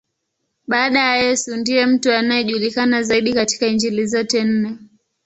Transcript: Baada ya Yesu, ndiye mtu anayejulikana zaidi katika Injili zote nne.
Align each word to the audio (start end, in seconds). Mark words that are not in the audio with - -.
Baada 0.67 0.99
ya 0.99 1.15
Yesu, 1.17 1.55
ndiye 1.55 1.85
mtu 1.85 2.11
anayejulikana 2.13 3.03
zaidi 3.03 3.33
katika 3.33 3.67
Injili 3.67 4.07
zote 4.07 4.43
nne. 4.43 4.77